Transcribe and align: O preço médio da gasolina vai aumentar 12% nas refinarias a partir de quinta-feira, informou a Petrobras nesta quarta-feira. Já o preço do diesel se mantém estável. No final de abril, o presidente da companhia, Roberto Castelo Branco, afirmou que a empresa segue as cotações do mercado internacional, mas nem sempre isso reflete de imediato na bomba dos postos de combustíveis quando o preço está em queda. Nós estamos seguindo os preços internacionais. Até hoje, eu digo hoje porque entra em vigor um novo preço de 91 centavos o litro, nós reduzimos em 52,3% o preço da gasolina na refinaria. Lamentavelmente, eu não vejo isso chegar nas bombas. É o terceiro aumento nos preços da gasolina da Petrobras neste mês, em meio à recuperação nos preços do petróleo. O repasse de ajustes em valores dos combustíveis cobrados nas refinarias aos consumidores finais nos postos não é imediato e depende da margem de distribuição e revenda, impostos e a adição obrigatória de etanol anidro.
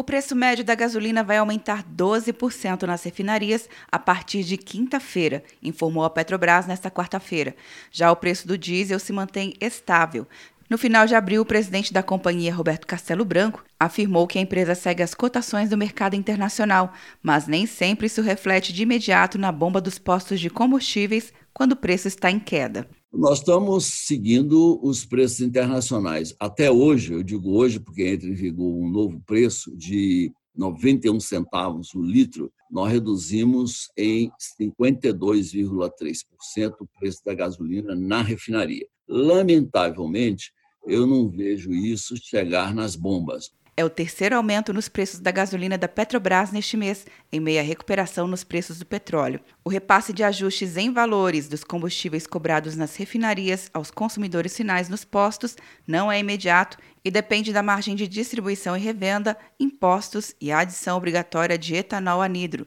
O 0.00 0.04
preço 0.04 0.36
médio 0.36 0.64
da 0.64 0.76
gasolina 0.76 1.24
vai 1.24 1.38
aumentar 1.38 1.82
12% 1.82 2.84
nas 2.84 3.02
refinarias 3.02 3.68
a 3.90 3.98
partir 3.98 4.44
de 4.44 4.56
quinta-feira, 4.56 5.42
informou 5.60 6.04
a 6.04 6.10
Petrobras 6.10 6.68
nesta 6.68 6.88
quarta-feira. 6.88 7.56
Já 7.90 8.08
o 8.12 8.14
preço 8.14 8.46
do 8.46 8.56
diesel 8.56 9.00
se 9.00 9.12
mantém 9.12 9.54
estável. 9.60 10.24
No 10.70 10.78
final 10.78 11.04
de 11.04 11.16
abril, 11.16 11.42
o 11.42 11.44
presidente 11.44 11.92
da 11.92 12.00
companhia, 12.00 12.54
Roberto 12.54 12.86
Castelo 12.86 13.24
Branco, 13.24 13.64
afirmou 13.80 14.28
que 14.28 14.38
a 14.38 14.40
empresa 14.40 14.76
segue 14.76 15.02
as 15.02 15.14
cotações 15.14 15.68
do 15.68 15.76
mercado 15.76 16.14
internacional, 16.14 16.92
mas 17.20 17.48
nem 17.48 17.66
sempre 17.66 18.06
isso 18.06 18.22
reflete 18.22 18.72
de 18.72 18.84
imediato 18.84 19.36
na 19.36 19.50
bomba 19.50 19.80
dos 19.80 19.98
postos 19.98 20.38
de 20.38 20.48
combustíveis 20.48 21.32
quando 21.52 21.72
o 21.72 21.76
preço 21.76 22.06
está 22.06 22.30
em 22.30 22.38
queda. 22.38 22.88
Nós 23.12 23.38
estamos 23.38 23.86
seguindo 23.86 24.78
os 24.82 25.04
preços 25.04 25.40
internacionais. 25.40 26.34
Até 26.38 26.70
hoje, 26.70 27.14
eu 27.14 27.22
digo 27.22 27.56
hoje 27.56 27.80
porque 27.80 28.06
entra 28.06 28.28
em 28.28 28.34
vigor 28.34 28.70
um 28.70 28.86
novo 28.88 29.18
preço 29.26 29.74
de 29.74 30.30
91 30.54 31.18
centavos 31.18 31.94
o 31.94 32.02
litro, 32.02 32.52
nós 32.70 32.92
reduzimos 32.92 33.88
em 33.96 34.30
52,3% 34.60 36.74
o 36.80 36.88
preço 36.98 37.24
da 37.24 37.32
gasolina 37.32 37.94
na 37.94 38.20
refinaria. 38.20 38.86
Lamentavelmente, 39.08 40.52
eu 40.86 41.06
não 41.06 41.30
vejo 41.30 41.72
isso 41.72 42.14
chegar 42.16 42.74
nas 42.74 42.94
bombas. 42.94 43.50
É 43.78 43.84
o 43.84 43.88
terceiro 43.88 44.34
aumento 44.34 44.72
nos 44.72 44.88
preços 44.88 45.20
da 45.20 45.30
gasolina 45.30 45.78
da 45.78 45.86
Petrobras 45.86 46.50
neste 46.50 46.76
mês, 46.76 47.06
em 47.30 47.38
meio 47.38 47.60
à 47.60 47.62
recuperação 47.62 48.26
nos 48.26 48.42
preços 48.42 48.80
do 48.80 48.84
petróleo. 48.84 49.38
O 49.64 49.70
repasse 49.70 50.12
de 50.12 50.24
ajustes 50.24 50.76
em 50.76 50.92
valores 50.92 51.46
dos 51.46 51.62
combustíveis 51.62 52.26
cobrados 52.26 52.74
nas 52.74 52.96
refinarias 52.96 53.70
aos 53.72 53.88
consumidores 53.88 54.56
finais 54.56 54.88
nos 54.88 55.04
postos 55.04 55.56
não 55.86 56.10
é 56.10 56.18
imediato 56.18 56.76
e 57.04 57.10
depende 57.12 57.52
da 57.52 57.62
margem 57.62 57.94
de 57.94 58.08
distribuição 58.08 58.76
e 58.76 58.80
revenda, 58.80 59.38
impostos 59.60 60.34
e 60.40 60.50
a 60.50 60.58
adição 60.58 60.96
obrigatória 60.96 61.56
de 61.56 61.76
etanol 61.76 62.20
anidro. 62.20 62.66